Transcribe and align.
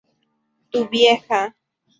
Tu 0.71 0.81
vieja 0.89 1.53